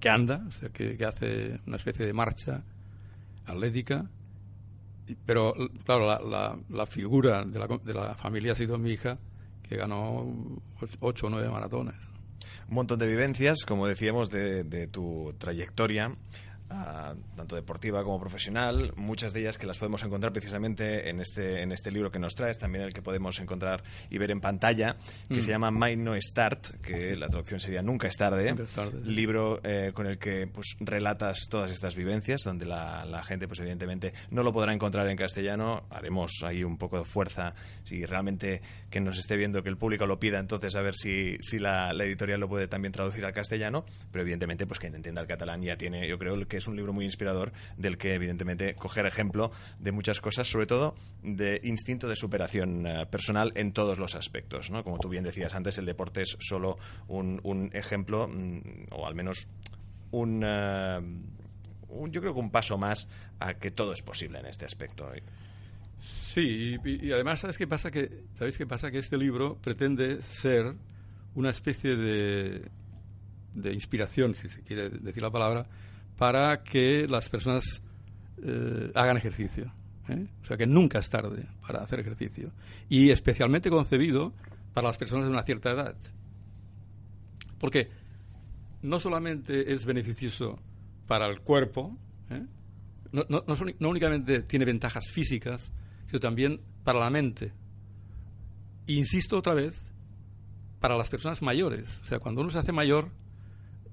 [0.00, 2.62] que anda o sea que, que hace una especie de marcha
[3.46, 4.06] atlética
[5.26, 9.18] pero claro la, la, la figura de la, de la familia ha sido mi hija
[9.68, 10.26] que ganó
[11.00, 11.96] ocho o nueve maratones.
[12.68, 16.12] Un montón de vivencias, como decíamos, de, de tu trayectoria.
[16.70, 21.60] Uh, tanto deportiva como profesional, muchas de ellas que las podemos encontrar precisamente en este,
[21.60, 24.96] en este libro que nos traes, también el que podemos encontrar y ver en pantalla,
[25.28, 25.42] que mm.
[25.42, 28.98] se llama Mind No Start, que la traducción sería Nunca es tarde, Nunca es tarde
[28.98, 29.10] sí.
[29.10, 33.60] libro eh, con el que pues relatas todas estas vivencias, donde la, la, gente pues
[33.60, 38.62] evidentemente no lo podrá encontrar en castellano, haremos ahí un poco de fuerza, si realmente
[38.90, 41.92] que nos esté viendo que el público lo pida, entonces a ver si, si la,
[41.92, 45.62] la editorial lo puede también traducir al castellano, pero evidentemente pues quien entienda el catalán
[45.62, 49.50] ya tiene, yo creo que es un libro muy inspirador del que evidentemente coger ejemplo
[49.80, 54.70] de muchas cosas, sobre todo de instinto de superación uh, personal en todos los aspectos.
[54.70, 54.84] ¿no?
[54.84, 59.48] Como tú bien decías antes, el deporte es solo un, ejemplo, mm, o al menos
[60.12, 61.02] un, uh,
[61.88, 63.08] un, yo creo que un paso más
[63.40, 65.10] a que todo es posible en este aspecto.
[65.98, 67.90] Sí, y, y además, ¿sabes qué pasa?
[67.90, 68.92] Que, ¿Sabéis qué pasa?
[68.92, 70.76] Que este libro pretende ser
[71.34, 72.70] una especie de,
[73.54, 75.66] de inspiración, si se quiere decir la palabra,
[76.16, 77.82] para que las personas
[78.42, 79.72] eh, hagan ejercicio.
[80.08, 80.26] ¿eh?
[80.42, 82.52] O sea, que nunca es tarde para hacer ejercicio.
[82.88, 84.32] Y especialmente concebido
[84.72, 85.96] para las personas de una cierta edad.
[87.58, 87.88] Porque
[88.82, 90.58] no solamente es beneficioso
[91.06, 91.96] para el cuerpo,
[92.30, 92.44] ¿eh?
[93.12, 95.70] no, únicamente tiene ventajas físicas,
[96.06, 97.52] sino también para la mente.
[98.86, 99.80] Insisto otra vez,
[100.80, 102.00] para las personas mayores.
[102.02, 103.10] O sea, cuando uno se hace mayor,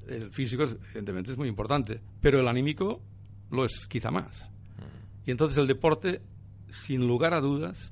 [0.07, 3.01] el físico evidentemente es muy importante, pero el anímico
[3.49, 4.49] lo es quizá más.
[4.77, 5.29] Mm.
[5.29, 6.21] Y entonces el deporte,
[6.69, 7.91] sin lugar a dudas,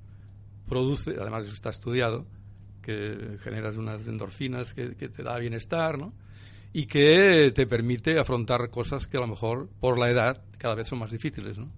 [0.68, 2.26] produce, además eso está estudiado,
[2.82, 6.14] que generas unas endorfinas que, que te da bienestar, ¿no?
[6.72, 10.88] Y que te permite afrontar cosas que a lo mejor por la edad cada vez
[10.88, 11.72] son más difíciles, ¿no?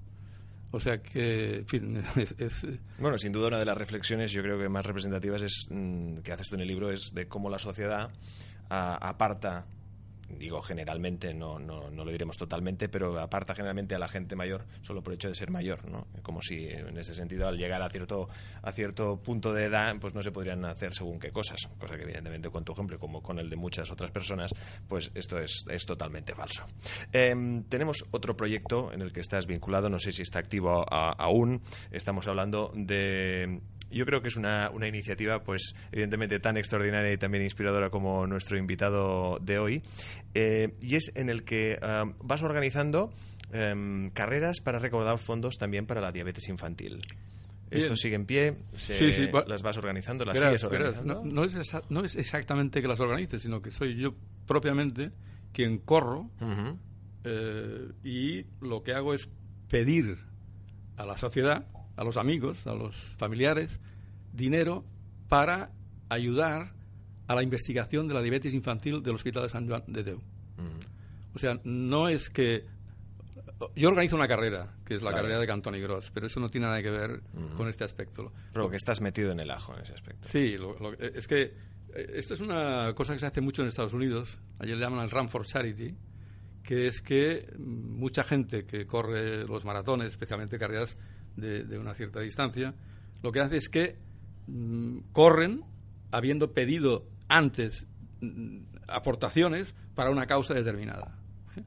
[0.72, 2.66] O sea que, en fin, es, es,
[2.98, 6.32] Bueno, sin duda una de las reflexiones yo creo que más representativas es mmm, que
[6.32, 8.10] haces tú en el libro es de cómo la sociedad
[8.70, 9.66] a, aparta
[10.38, 14.66] digo generalmente, no, no, no, lo diremos totalmente, pero aparta generalmente a la gente mayor
[14.82, 16.08] solo por el hecho de ser mayor, ¿no?
[16.22, 18.30] Como si en ese sentido al llegar a cierto,
[18.62, 22.04] a cierto punto de edad pues no se podrían hacer según qué cosas, cosa que
[22.04, 24.52] evidentemente con tu ejemplo como con el de muchas otras personas,
[24.88, 26.66] pues esto es, es totalmente falso.
[27.12, 31.62] Eh, tenemos otro proyecto en el que estás vinculado, no sé si está activo aún,
[31.92, 37.18] estamos hablando de yo creo que es una, una, iniciativa, pues, evidentemente tan extraordinaria y
[37.18, 39.84] también inspiradora como nuestro invitado de hoy.
[40.34, 43.12] Eh, y es en el que um, vas organizando
[43.54, 47.02] um, carreras para recaudar fondos también para la diabetes infantil.
[47.70, 47.84] Bien.
[47.84, 49.30] Esto sigue en pie, se, sí, sí.
[49.48, 51.22] las vas organizando, las verás, sigues organizando.
[51.22, 54.14] Verás, no, no, es esa, no, es exactamente que las organice, sino que soy yo
[54.46, 55.12] propiamente
[55.54, 56.78] quien corro uh -huh.
[57.24, 59.30] eh, y lo que hago es
[59.70, 60.18] pedir
[60.98, 63.80] a la sociedad a los amigos, a los familiares,
[64.34, 64.86] dinero
[65.28, 65.72] para
[66.10, 66.74] ayudar
[67.28, 70.18] a la investigación de la diabetes infantil del Hospital de San Juan de Deu.
[70.18, 71.36] Mm.
[71.36, 72.66] O sea, no es que...
[73.76, 75.24] Yo organizo una carrera, que es la claro.
[75.24, 77.56] carrera de Cantoni Gross, pero eso no tiene nada que ver mm.
[77.56, 78.34] con este aspecto.
[78.52, 80.28] Pero que estás metido en el ajo en ese aspecto.
[80.28, 81.54] Sí, lo, lo, es que
[81.94, 84.40] eh, esto es una cosa que se hace mucho en Estados Unidos.
[84.60, 85.96] Ayer le llaman el Run for Charity,
[86.64, 90.98] que es que mucha gente que corre los maratones, especialmente carreras
[91.36, 92.74] de, de, una cierta distancia,
[93.22, 93.98] lo que hace es que
[94.48, 95.64] mmm, corren
[96.12, 97.88] habiendo pedido antes
[98.22, 101.18] mmm, aportaciones para una causa determinada.
[101.56, 101.64] ¿eh?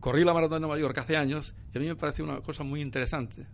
[0.00, 2.64] Corrí la maratón de Nueva York hace años y a mí me pareció una cosa
[2.64, 3.46] muy interesante.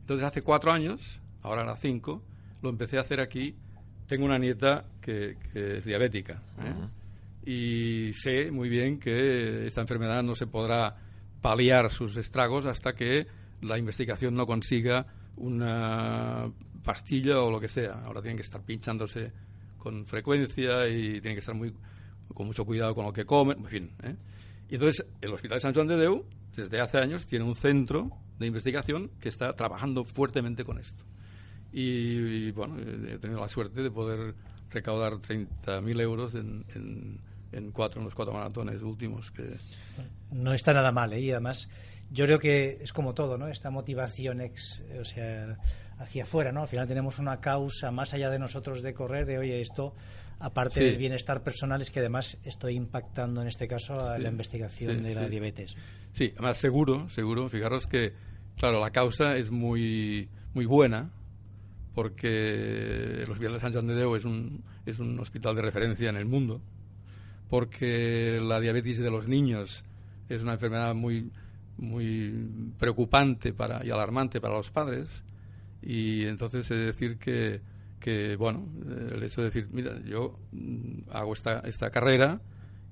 [0.00, 2.22] Entonces hace cuatro años, ahora era cinco,
[2.62, 3.56] lo empecé a hacer aquí.
[4.06, 6.42] Tengo una nieta que, que es diabética.
[6.58, 6.72] ¿eh?
[6.72, 6.90] Uh -huh.
[7.48, 10.96] Y sé muy bien que esta enfermedad no se podrá
[11.40, 13.26] paliar sus estragos hasta que
[13.62, 16.50] la investigación no consiga una
[16.84, 18.02] pastilla o lo que sea.
[18.04, 19.32] Ahora tienen que estar pinchándose
[19.78, 21.72] con frecuencia y tienen que estar muy
[22.34, 23.90] con mucho cuidado con lo que comen, en fin.
[24.02, 24.16] ¿eh?
[24.68, 26.24] Y entonces el Hospital de San Juan de Deu
[26.56, 31.04] desde hace años, tiene un centro de investigación que está trabajando fuertemente con esto.
[31.72, 34.34] Y, bueno, he tenido la suerte de poder
[34.70, 37.20] recaudar 30.000 euros en, en,
[37.52, 39.30] en, cuatro, en los cuatro maratones últimos.
[39.30, 39.56] que
[40.32, 41.20] No está nada mal, ¿eh?
[41.20, 41.68] y además
[42.10, 43.48] yo creo que es como todo, ¿no?
[43.48, 45.58] Esta motivación ex, o sea,
[45.98, 46.62] hacia afuera, ¿no?
[46.62, 49.94] Al final tenemos una causa más allá de nosotros de correr, de oye, esto,
[50.38, 50.84] aparte Sí.
[50.84, 54.96] del bienestar personal, es que además estoy impactando en este caso a Sí, la investigación
[54.98, 55.76] sí, de la diabetes.
[56.12, 57.48] Sí, además seguro, seguro.
[57.48, 58.12] Fijaros que,
[58.56, 61.10] claro, la causa es muy, muy buena
[61.94, 66.10] porque el Hospital de Sant Joan de Déu es un, es un hospital de referencia
[66.10, 66.60] en el mundo,
[67.48, 69.84] porque la diabetes de los niños
[70.28, 71.30] es una enfermedad muy,
[71.78, 75.22] muy preocupante para, y alarmante para los padres,
[75.82, 77.60] y entonces es decir que,
[78.00, 78.68] que, bueno,
[79.12, 82.40] el hecho de decir, mira, yo mm, hago esta, esta carrera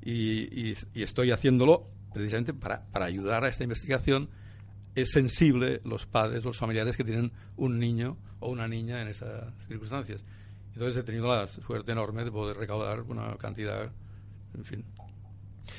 [0.03, 4.29] y, y- y estoy haciéndolo precisamente para, para ayudar a esta investigación,
[4.95, 9.53] es sensible los padres, los familiares que tienen un niño o una niña en estas
[9.67, 10.25] circunstancias.
[10.75, 13.91] Entonces he tenido la suerte enorme de poder recaudar una cantidad,
[14.55, 14.85] en fin.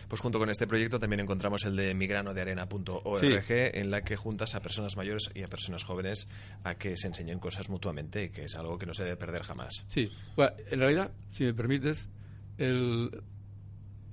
[0.08, 3.28] Pues junto con este proyecto también encontramos el de migranodearena.org, Sí.
[3.48, 6.28] en la que juntas a personas mayores y a personas jóvenes
[6.64, 9.44] a que se enseñen cosas mutuamente y que es algo que no se debe perder
[9.44, 9.86] jamás.
[9.88, 12.10] Sí, bueno, en realidad, si me permites,
[12.58, 13.22] el,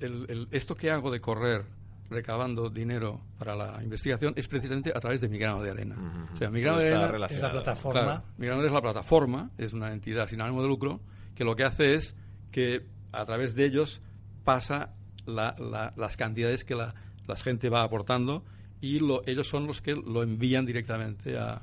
[0.01, 1.65] el- el- esto que hago de correr
[2.11, 6.29] recabando dinero para la investigación es precisamente a través de Migrano de Arena.
[6.33, 8.01] O sea, Migrano de Arena Es la plataforma.
[8.03, 11.01] Claro, Migrano es la plataforma, es una entidad sin ánimo de lucro,
[11.35, 12.15] que lo que hace es
[12.51, 14.03] que a través de ellos
[14.45, 14.95] pasa
[15.27, 16.95] la- la- las cantidades que la,
[17.27, 18.45] la gente va aportando
[18.81, 21.63] y lo- ellos son los que lo envían directamente a-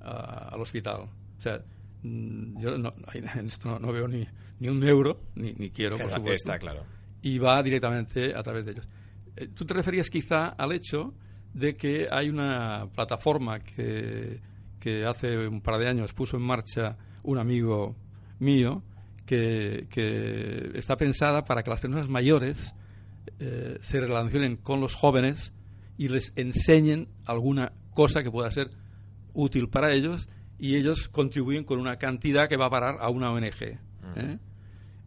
[0.00, 1.02] a- al hospital.
[1.38, 1.62] O sea,
[2.02, 4.26] mm, yo no, en esto no, no veo ni,
[4.60, 6.84] ni un euro, ni, ni quiero, por supuesto está claro.
[7.22, 8.88] y va directamente a través de ellos.
[9.36, 11.14] Eh, Tú te referías quizá al hecho
[11.54, 14.40] de que hay una plataforma que,
[14.78, 17.96] que hace un par de años puso en marcha un amigo
[18.38, 18.82] mío
[19.30, 22.74] que, que está pensada para que las personas mayores
[23.38, 25.52] eh, se relacionen con los jóvenes
[25.96, 28.72] y les enseñen alguna cosa que pueda ser
[29.32, 33.30] útil para ellos y ellos contribuyen con una cantidad que va a parar a una
[33.30, 33.62] ONG.
[33.62, 34.38] ¿eh?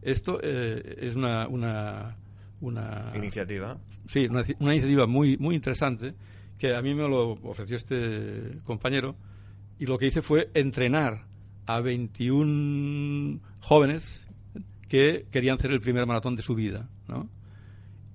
[0.00, 2.16] Esto eh, es una, una,
[2.62, 3.78] una Iniciativa.
[4.06, 6.14] sí, una, una iniciativa muy, muy interesante
[6.56, 9.16] que a mí me lo ofreció este compañero
[9.78, 11.26] y lo que hice fue entrenar
[11.66, 14.26] a 21 jóvenes
[14.88, 17.28] que querían hacer el primer maratón de su vida, ¿no?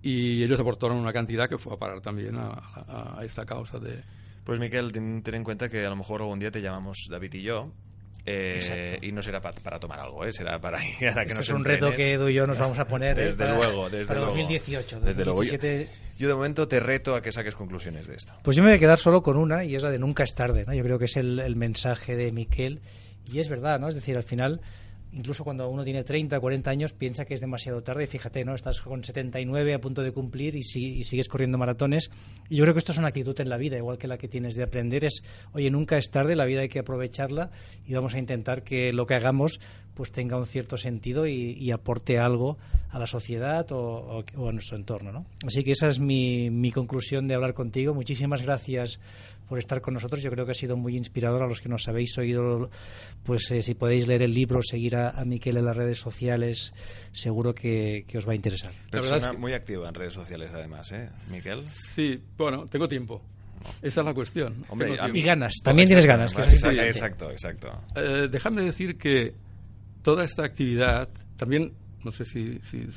[0.01, 3.79] Y ellos aportaron una cantidad que fue a parar también a, a- a esta causa
[3.79, 4.01] de...
[4.45, 7.33] Pues Miquel, ten, ten en cuenta que a lo mejor algún día te llamamos David
[7.33, 7.71] y yo.
[8.25, 10.31] eh, y no será pa- para tomar algo, ¿eh?
[10.31, 11.97] será para ir a que Este nos es un reto entrenes.
[11.97, 13.25] que Edu y yo nos vamos a poner ¿eh?
[13.25, 14.35] Desde para- luego, desde para luego.
[14.35, 14.99] 2018.
[15.01, 15.43] Desde luego.
[15.43, 18.33] Yo- 2017 Yo de momento te reto a que saques conclusiones de esto.
[18.43, 20.33] Pues yo me voy a quedar solo con una y es la de nunca es
[20.35, 20.73] tarde, ¿no?
[20.73, 22.79] Yo creo que es el, el mensaje de Miquel
[23.25, 23.89] y es verdad, ¿no?
[23.89, 24.61] Es decir, al final,
[25.11, 28.53] incluso cuando uno tiene 30, 40 años, piensa que es demasiado tarde fíjate, ¿no?
[28.55, 32.11] Estás con 79 a punto de cumplir y, si- y sigues corriendo maratones.
[32.49, 34.27] Y yo creo que esto es una actitud en la vida, igual que la que
[34.27, 37.51] tienes de aprender, es, oye, nunca es tarde, la vida hay que aprovecharla
[37.87, 39.59] y vamos a intentar que lo que hagamos
[39.95, 42.57] pues tenga un cierto sentido y, aporte algo
[42.89, 45.11] a la sociedad o, a nuestro entorno.
[45.11, 45.25] ¿no?
[45.45, 47.93] Así que esa es mi conclusión de hablar contigo.
[47.93, 49.01] Muchísimas gracias
[49.49, 50.21] por estar con nosotros.
[50.21, 52.69] Yo creo que ha sido muy inspirador a los que nos habéis oído.
[53.23, 56.73] Pues eh, si podéis leer el libro, seguir a, a Miquel en las redes sociales,
[57.11, 58.71] seguro que, que os va a interesar.
[58.91, 61.63] Persona es que- muy activa en redes sociales, además, ¿eh, Miquel?
[61.69, 63.21] Sí, bueno, tengo tiempo.
[63.81, 64.63] Esta es la cuestión.
[64.69, 64.95] Hombre.
[65.13, 66.33] Y ganas, también tienes ganas.
[66.33, 67.83] Que es Exacto, exacto, exacto.
[67.95, 69.33] Eh, dejadme decir que
[70.01, 71.73] toda esta actividad, también,
[72.05, 72.87] no sé si, si,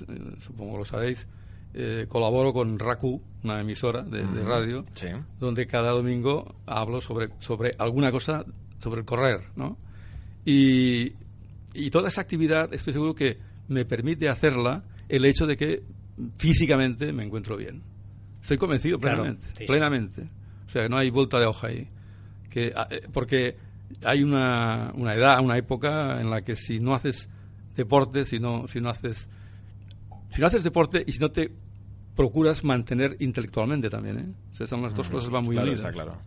[0.41, 1.27] supongo lo sabéis,
[1.75, 5.09] eh, colaboro con RACU, una emisora de, radio, Sí.
[5.41, 8.45] donde cada domingo hablo sobre, sobre alguna cosa
[8.81, 9.77] sobre el correr, ¿no?
[10.45, 11.13] Y,
[11.75, 15.83] y toda esa actividad, estoy seguro que me permite hacerla el hecho de que
[16.37, 17.83] físicamente me encuentro bien.
[18.41, 19.65] Estoy convencido Claro, plenamente, sí, sí.
[19.67, 20.23] plenamente.
[20.67, 21.89] O sea, no hay vuelta de hoja ahí.
[22.51, 23.57] Que, ah, eh, porque
[24.05, 27.29] hay una, una edad, una época en la que si no haces
[27.77, 29.31] deporte, si no, si no haces
[30.33, 31.53] si no haces deporte y si no te
[32.17, 34.27] procuras mantener intelectualmente también, ¿eh?
[34.53, 35.81] O sea, son las dos cosas van muy claro, unidas.
[35.81, 36.19] está claro.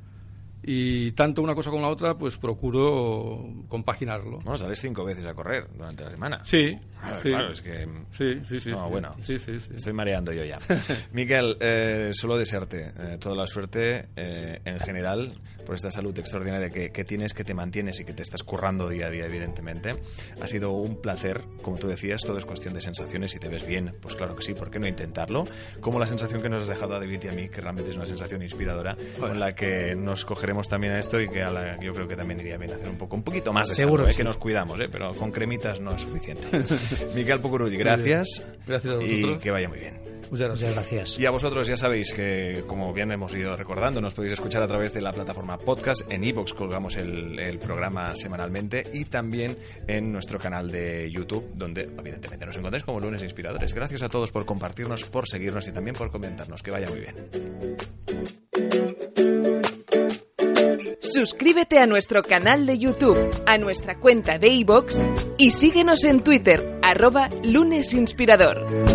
[0.64, 4.38] y tanto una cosa como la otra, pues procuro compaginarlo.
[4.39, 6.43] Bueno, sales cinco veces a correr durante la semana.
[6.43, 7.30] Sí, Claro, sí.
[7.30, 7.88] claro, es que...
[8.10, 8.72] Sí, sí, sí.
[8.72, 8.89] No, sí.
[8.89, 9.70] bueno, Sí, sí, sí.
[9.76, 10.58] estoy mareando yo ya.
[11.14, 15.34] Miquel, eh, solo desearte eh, toda la suerte eh, en general
[15.66, 18.88] por esta salud extraordinaria que, que tienes, que te mantienes y que te estás currando
[18.89, 19.95] día a día, evidentemente.
[20.41, 23.32] Ha sido un placer, como tú decías, todo es cuestión de sensaciones.
[23.32, 25.45] Si te ves bien, pues claro que sí, ¿por qué no intentarlo?
[25.82, 27.97] Como la sensación que nos has dejado a David y a mí, que realmente es
[27.97, 31.80] una sensación inspiradora, con la que nos cogeremos también a esto y que a la-
[31.82, 34.07] yo creo que también iría bien hacer un poco, un poquito más de Seguro salud,
[34.09, 36.47] que eh, que nos cuidamos, eh, pero con cremitas no es suficiente.
[37.16, 38.41] Miquel Pucurulli, gracias.
[38.68, 39.43] Gracias a Y vosotros.
[39.43, 39.95] que vaya muy bien.
[40.32, 40.69] Muchas gracias.
[40.69, 41.19] Muchas gracias.
[41.19, 44.67] Y a vosotros ya sabéis que, como bien hemos ido recordando, nos podéis escuchar a
[44.67, 46.09] través de la plataforma podcast.
[46.11, 49.57] En iVoox colgamos el, el programa semanalmente y también
[49.88, 53.73] en nuestro canal de YouTube, donde evidentemente nos encontráis como lunes inspiradores.
[53.73, 56.61] Gracias a todos por compartirnos, por seguirnos y también por comentarnos.
[56.61, 57.15] Que vaya muy bien.
[60.99, 65.01] Suscríbete a nuestro canal de YouTube, a nuestra cuenta de iVoox
[65.38, 68.95] y síguenos en Twitter, arroba lunesinspirador.